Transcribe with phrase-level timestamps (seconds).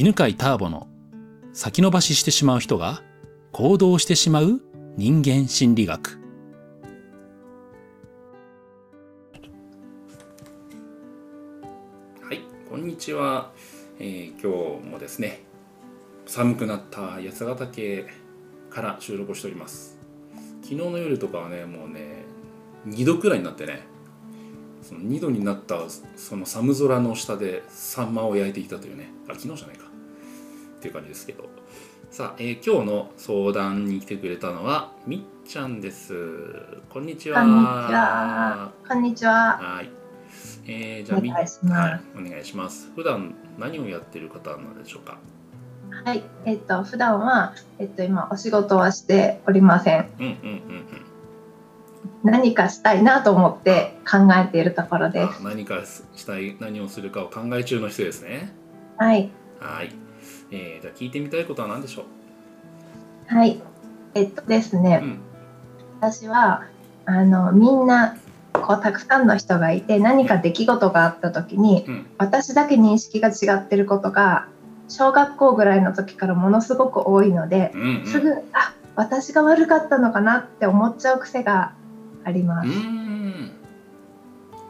[0.00, 0.86] 犬飼ターボの
[1.52, 3.02] 先延ばししてしまう人が
[3.50, 4.60] 行動してしまう
[4.96, 6.20] 人間心理学。
[12.22, 13.50] はい、こんにちは。
[13.98, 15.40] えー今日もですね、
[16.26, 18.06] 寒くなった八ヶ岳
[18.70, 19.98] から収録をしております。
[20.62, 22.22] 昨日の夜とかはね、もうね、
[22.86, 23.82] 2度くらいになってね、
[24.88, 25.80] その2度になった
[26.16, 29.87] その寒空の下でサンマを焼いていたというねあ昨日じゃないか
[30.78, 31.44] っていう感じですけど
[32.10, 36.14] さあ、えー今日の相談に来てくれたのはみっちゃんです
[36.88, 38.72] こんにちはこんにちは。
[38.88, 39.58] こんにちは。
[39.60, 39.90] はい
[40.66, 41.50] えー、じゃあみはい、
[42.16, 45.18] お願いします普段何をやってる方なんでしょうか？
[46.04, 46.22] はい。
[46.44, 50.10] えっと、普段は、えっと、今、お仕事はしておりません。
[50.18, 50.84] うんうんうん
[52.22, 55.42] 何かしたいなと思って考えているところです。
[55.42, 58.52] 何かしたい何をするかを考え中の人ですね
[58.96, 59.30] はい。
[59.60, 59.90] はい、
[60.50, 62.02] えー、じゃあ聞いてみたいことは何でしょ
[63.30, 63.34] う？
[63.34, 63.60] はい。
[64.14, 65.18] えっとですね、うん。
[66.00, 66.64] 私は、
[67.04, 68.16] あの、みんな、
[68.52, 72.06] こう、たくさんの人がいて、何か出来事があった時に、うん。
[72.18, 74.48] 私だけ認識が違ってることが、
[74.88, 78.06] 小学校ぐらいの時からものすごく多いので、うんうん。
[78.06, 81.74] すぐ、あ、私が悪かったのかなって思っちゃう癖が
[82.24, 82.68] あります。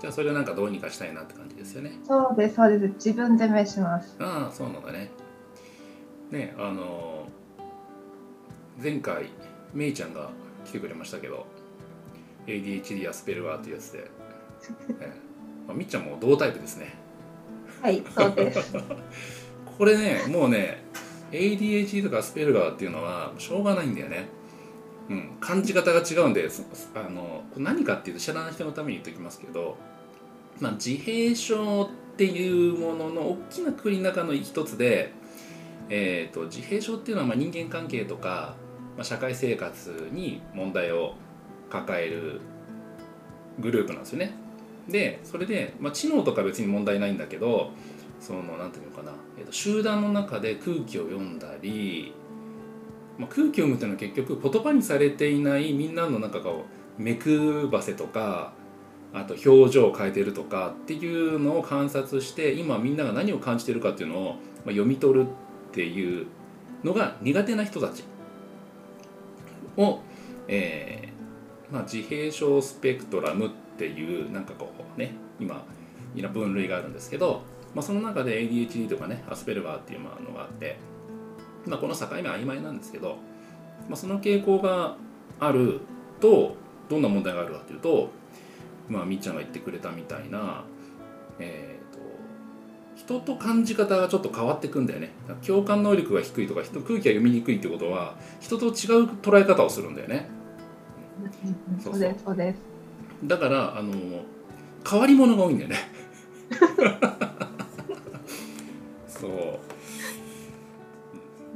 [0.00, 1.92] じゃあそれはなんかどうにかしたいなって感じですよね。
[2.06, 2.94] そうです、そうです。
[2.94, 4.14] 自分責めします。
[4.20, 5.10] ああそうなんだね
[6.34, 7.28] ねあの
[8.82, 9.30] 前回
[9.72, 10.30] めいちゃんが
[10.64, 11.46] 来てくれましたけど
[12.46, 14.10] ADHD アスペルガーっていうやつで、
[15.00, 15.12] え
[15.66, 16.94] まあ、みっちゃんも同タイプですね
[17.80, 18.74] はい、そうです。
[19.78, 20.82] これねもうね
[21.32, 24.28] ADHD とかアスペルガーっていうのはしょうがないんだよね
[25.10, 26.62] うん、感じ方が違うんでそ
[26.94, 29.76] あの何かっていうと知らない人のために言っておきますけど、
[30.60, 35.12] まあ、自閉症っていうものの大きな国の中の一つで、
[35.90, 38.54] えー、と自閉症っていうのはまあ人間関係とか、
[38.96, 41.14] まあ、社会生活に問題を
[41.70, 42.40] 抱える
[43.58, 44.32] グループなんですよね。
[44.88, 47.70] でそれで、まあ、知能とか別に問題ないんだけど
[48.20, 52.12] そのなんていうのかな、えーと集団の中で空気を読んだり
[53.18, 56.64] まあ、空気を読むっていうのは結局言葉にされていないみんなの中を
[56.98, 58.52] 目くばせとか
[59.12, 65.26] あと表情を変えてるとかっていうのを観察して今みんなが何を感じてるかっていうのを読み取るっ
[65.74, 66.26] ていう
[66.82, 68.04] のが苦手な人たち
[69.76, 70.00] を、
[70.48, 75.64] えーまあ、自閉症スペクトラムっていうなんかこうね今
[76.14, 77.42] いろ分類があるんですけど、
[77.74, 80.76] まあ、その中で ADHD とかねアスペルガーっていうのがあって。
[81.66, 83.16] まあ、この境目は曖昧なんですけど、
[83.88, 84.96] まあ、その傾向が
[85.40, 85.80] ある
[86.20, 86.56] と
[86.88, 88.10] どんな問題があるかというと、
[88.88, 90.64] まあ、みっちゃんが言ってくれたみたいな、
[91.38, 91.83] えー、
[93.06, 95.10] 人と感じ方がちょっと変わってくんだよね。
[95.46, 98.72] 共感能力が低いとか人空気が読みにくいってことは人と違う
[99.20, 100.26] 捉え方をするんだよね。
[101.80, 101.98] うそうう。
[101.98, 102.58] です、そうです。
[103.24, 103.92] だからあの
[104.88, 105.76] 変わり者が多いんだよね。
[109.06, 109.58] そう。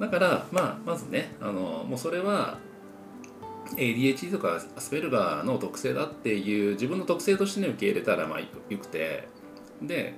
[0.00, 2.58] だから、まあ、まずねあのもうそれは
[3.76, 9.26] ADHD とかアスペルガーの特性だっていう自分の特性としてね受け入れたらまあよよくて。
[9.80, 10.12] で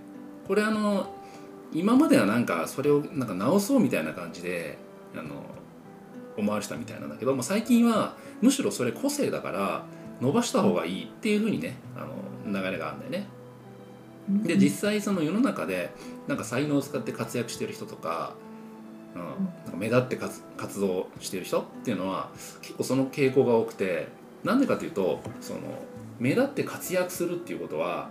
[0.48, 1.14] これあの
[1.72, 4.78] 今まではなんかそれをなんか直そうみたいな感じで
[5.14, 5.42] あの
[6.36, 9.84] 思われてたみたいなんだけど、まあ、最近はむしろそれ個性だから
[10.20, 12.06] 伸ばした方がいいっていうふうにねあ
[12.48, 13.26] の流れがあるんだよね。
[14.28, 15.90] で実際その世の中で
[16.28, 18.34] なんか才能を使って活躍してる人とか,、
[19.16, 22.30] うん、なんか目立って活活動してる人っていうのは
[22.62, 24.08] 結構その傾向が多くて
[24.44, 25.60] なんでかというとその
[26.20, 28.10] 目立って活躍するっていうことは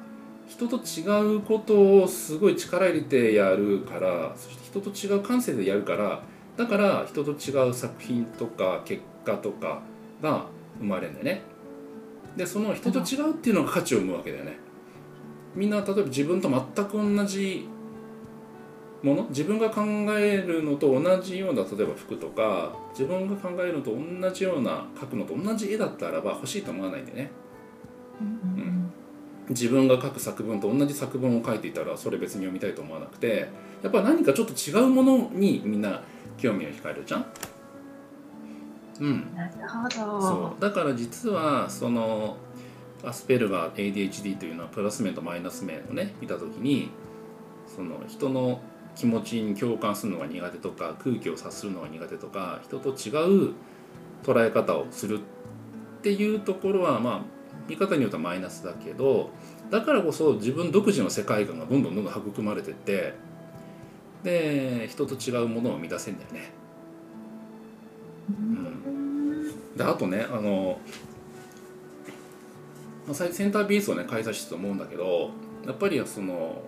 [0.50, 6.24] 人と違うことをすごい力入れてやるからそして人と違う感性でやるから
[6.58, 9.82] だから人と違う作品とか結果とか
[10.22, 10.48] が
[10.80, 11.42] 生まれるんだよね。
[12.36, 14.58] でその人と違うっていうのが価値を生むわけだよね。
[15.56, 17.68] みんな例えば自分と全く同じ
[19.04, 19.82] もの自分が考
[20.18, 27.32] えるのと同じような例えば服とか自分が考えるのと同じような描くのと同じ絵だったらば欲しいと思わないんでね
[29.50, 33.50] 自分が描く作文と同じ作文を書いていたらそれ別に読みたいと思わなくて
[33.82, 36.02] やっぱ何かちょっと違うものにみんな
[36.38, 37.26] 興味を惹かれるじゃん？
[39.00, 39.36] うん。
[39.36, 40.22] なるほど。
[40.22, 40.62] そう。
[40.62, 42.38] だから実はその
[43.04, 46.90] アスペルガー ADHD というのはプラス面とマイナス面をね見た時に
[47.66, 48.62] その人の
[48.96, 52.92] 気持ちに共感するのが苦手とか空気を察するのが苦手とか人と違
[53.50, 53.54] う
[54.24, 55.22] 捉え方をするっ
[56.02, 57.22] ていうところはまあ
[57.70, 59.30] 見方によってはマイナスだけど
[59.70, 63.14] だからこそ自分独自の世界観がどんどんどんどん育まれてって
[64.24, 66.52] で人と違うものを生み出せんだよね。
[68.30, 69.78] うん。
[69.78, 70.80] であとねあの
[73.08, 75.30] まあセンタービースをね開催してたと思うんだけど
[75.66, 76.62] やっぱりその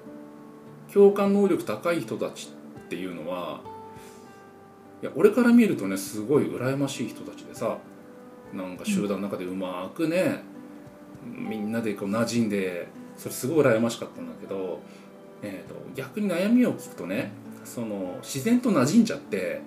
[0.94, 2.52] 共感能力高い人たち
[2.86, 3.62] っていうのは
[5.02, 7.80] いや俺から見るとねすごい羨ましい人たちでさ
[8.54, 10.44] なんか集団の中でうまくね、
[11.24, 12.88] みんなでこう馴染んで
[13.18, 14.80] それすごい羨ましかったんだけど、
[15.42, 17.32] えー、と逆に悩みを聞くとね
[17.64, 19.62] その自然と馴染んじゃって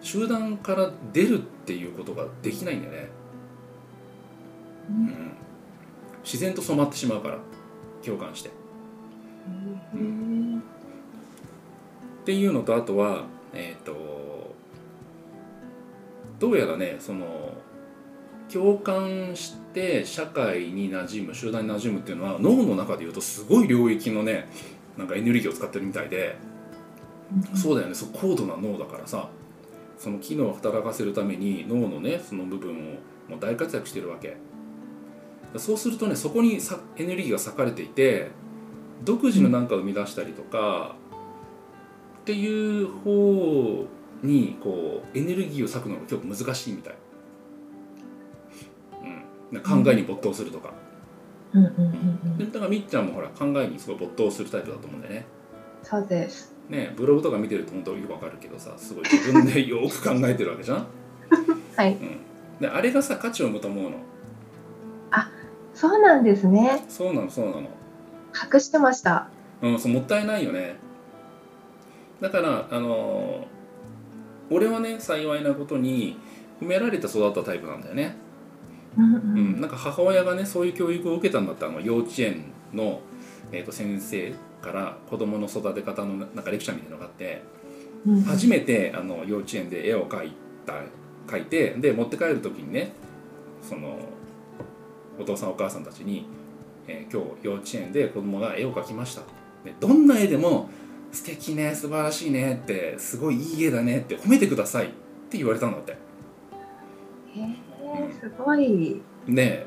[0.00, 3.08] 集団から出るっていうことができないんだよね、
[4.90, 5.32] うん、
[6.22, 7.38] 自然と染まってしまうから
[8.04, 8.50] 共感して。
[8.50, 8.52] っ
[12.24, 14.54] ていうのとあとはえっ、と
[16.38, 17.54] どうやらねその
[18.52, 24.48] 共感して社会に馴染む集団に馴染むっていうのは脳の中でいうとすごい領域のね
[24.96, 26.36] なんかエネルギーを使ってるみたいで
[27.54, 27.94] そうだよね。
[27.94, 29.28] そう高度な脳だからさ
[29.98, 32.74] その機能を働かせるために脳のねその部分を
[33.30, 34.36] もう大活躍してるわけ。
[35.56, 38.30] そうするとねそこにさエネルギーが割かれていて
[39.02, 40.96] 独自の何かを生み出したりとか、
[42.22, 43.86] っていう方
[44.22, 46.98] にこうエネルギーを割くのが結構難しいみたい、うん、
[49.60, 50.72] 考えに没頭するとか、
[51.52, 51.64] うん。
[51.64, 55.26] うんうんうんでだからみっちゃんもほら考えにすごい没頭するタイプだと思うんだよね。
[55.82, 56.54] そうです。
[56.68, 60.86] ねブログとか見てると本当よくわかるけどさすごい自分でよく考えてるわけじゃん、
[61.76, 61.92] はい。
[61.94, 62.18] うん、
[62.60, 63.96] であれがさ価値を生むと思うの
[65.78, 66.84] そうなんですね。
[66.88, 67.68] そうなのそうなの。
[68.52, 69.28] 隠してました。
[69.62, 70.74] うん、そうもったいないよね。
[72.20, 76.18] だからあのー俺はね幸いなことに
[76.60, 78.16] 褒められて育ったタイプなんだよね、
[78.98, 79.56] うんううん。
[79.56, 83.00] ん、なんか母親がねそういう教育を受けたんだってあの幼稚園の、
[83.52, 87.42] えー、と先生から子供の育て方のなんかレクチャーみたいなのがあって
[88.06, 90.32] うん初めてあの幼稚園で絵を描い
[90.66, 90.74] た
[91.26, 92.92] 描いてで持って帰る時にね
[93.62, 93.98] その
[95.18, 96.26] お父さんお母さんたちに、
[96.86, 99.22] えー今日幼稚園で子供が絵を描きました」
[99.64, 100.70] でどんな絵でも
[101.12, 104.88] 「素敵ね素晴らしいね」って「すごいいい絵だね」って褒めてくださいっ
[105.30, 105.92] て言われたんだって。
[105.92, 105.96] へ
[107.94, 109.66] えすごいねえ。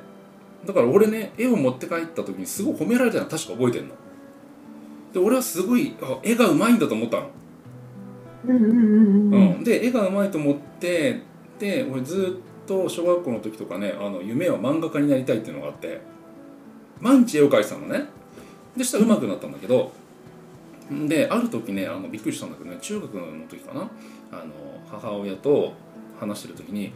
[0.65, 3.25] だから俺ね絵を持って帰った時にすごい褒められたの。
[3.25, 3.95] 確か覚えてんの。
[5.13, 7.29] で俺はすごいあ絵がうまいんだと思ったの。
[8.47, 11.21] うんうんうんうんうん、で絵がうまいと思って
[11.59, 16.01] で俺ずっと小学校の時とかねあの夢は漫画家になりたいっていうのがあって
[16.99, 18.05] 毎日絵を描いてたのね。
[18.75, 19.91] でしたら上手くなったんだけど
[21.07, 23.89] である時ねあのびっくりしたんだけどね中学の時かな。
[24.31, 24.53] あの
[24.89, 25.73] 母親と
[26.19, 26.93] 話してる時に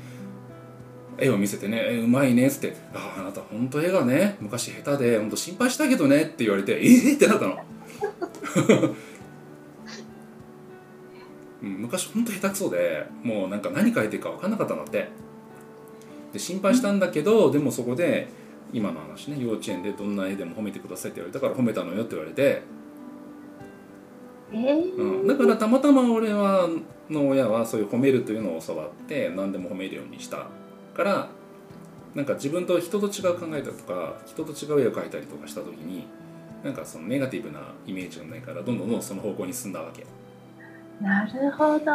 [1.17, 7.57] 絵を見せてね「えうまいね」っつって「あああなた本当絵がね昔下手で本当心配したけどね」って言われて「えっ?」ってなったの。
[11.63, 15.07] うん昔ほんと下手くそでもうなんか何書いてるか分かんなかったんだって
[16.31, 18.27] で心配したんだけどでもそこで
[18.71, 22.61] 今の話ね幼稚園でどんな絵でも褒めてくださいって言われたから褒めたのよって言われて、
[24.51, 26.69] えーうん、だからたまたま俺は
[27.09, 30.47] の親はそういう褒めるというのを教わって何でも褒めるようにした
[30.95, 31.29] から
[32.15, 36.07] なんか自分と人と違う考えたりとか人と違う絵を描いたりとかした時に
[36.63, 40.05] なんかそのネガティブなイメージがないからどんどんどんその方向に進んだわけ。
[41.01, 41.91] なるほど、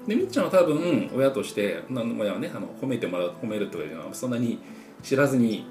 [0.00, 4.58] うん、でみっちゃんは多分親として親はねあの褒めてもらう褒めるというのはそんなに
[5.04, 5.66] 知らずに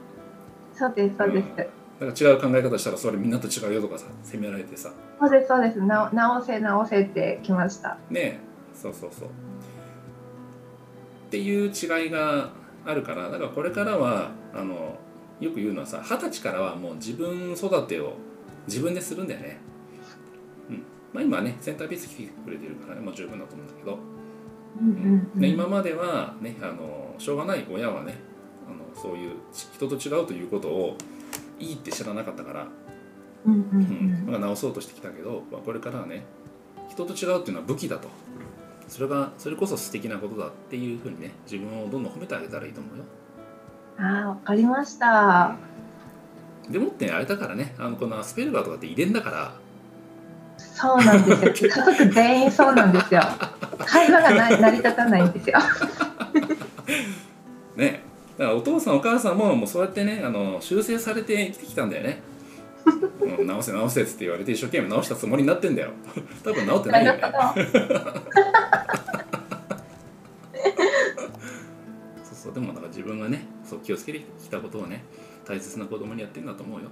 [0.73, 1.47] そうですそうです、
[1.99, 4.93] なんか違う考え方したらそれみんなと違うよとかさ責められてさ。
[5.19, 5.81] そうですそうです。
[5.81, 7.97] な直せ直せってきました。
[8.09, 8.39] ねえ。
[8.73, 9.27] そうそうそう。
[9.27, 9.31] っ
[11.29, 12.49] ていう違いが
[12.85, 14.97] あるからだからこれからはあの
[15.39, 18.13] よく言うのはさ二十歳からはもう自分育てを
[18.67, 19.57] 自分でするんだよね。
[20.69, 20.83] うん。
[21.13, 23.97] まあ、今はねセンターピース来てくれてるからねもう十分だと思うんだけど、
[24.79, 28.15] うんうん今まではねあのしょうがない親はね
[28.67, 30.97] あのそういう人と違うということを
[31.59, 32.67] いいって知らなかったから、
[33.45, 34.23] うんうん。
[34.25, 34.31] うん。
[34.31, 36.23] まあ、直そうとしてきたけど、まあ、これからはね
[36.89, 38.07] 人と違うっていうのは武器だと
[38.87, 43.03] それがそれこそ素敵なことだっていうふうにね自分をどんどん褒めてあげたらいいと思うよ。
[43.97, 45.55] ああわかりました。
[46.69, 49.53] でもってあれだからねあのこのアスペルガーとかって遺伝だから。
[50.57, 51.69] そうなんですよ。
[51.71, 53.21] 家族全員そうなんですよ。
[53.79, 55.59] 会話がな成り立たないんですよ。
[57.75, 58.03] ね。
[58.37, 62.21] だからお父さんお母さんももうそうやってねあの修正されて生きてきたんだよね、
[63.21, 65.91] うん、直せ直せっつって言われて一生懸命直したつもりになってんだよ。
[66.43, 67.21] 多分直ってないよね。
[72.23, 72.53] そうそう。
[72.53, 75.03] でもなんか自分がねそう気をつけてきたことをね
[75.45, 76.89] 大切な子供にやってんだと思うよ、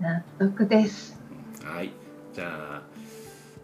[0.00, 1.18] 納得です。
[1.62, 1.68] うん。
[1.74, 1.92] はい。
[2.32, 2.82] じゃ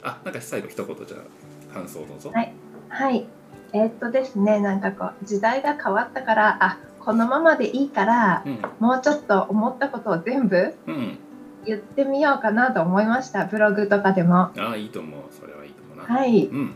[0.03, 2.31] ああなんか最後一言じゃあ感想どうぞ。
[2.33, 2.53] はい。
[2.89, 3.27] はい。
[3.73, 6.79] えーっとですね、なんかこう、時代が変わったから、あ、
[7.11, 11.19] このままでいいから、うんもうちょっと思ったことを全部うん
[11.67, 13.47] 言ってみようかなと思いました。
[13.47, 14.37] ブログとかでも。
[14.37, 16.47] ああいいと思うそれはいいと思うなはい。
[16.47, 16.75] うん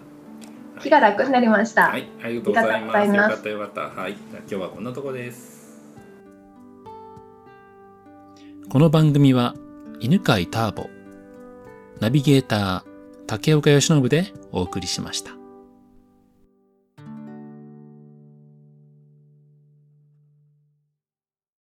[0.80, 1.86] 気が楽になりました。
[1.86, 3.08] はい、ありがとうございありがとうごます。
[3.08, 4.00] ざいますよかったよかった。
[4.02, 5.80] はい、今日はこんなとこです。
[8.68, 9.54] この番組は
[10.00, 10.90] 犬飼ターボ、
[12.00, 12.82] ナビゲーター
[13.28, 15.43] 竹岡由伸でお送りしました。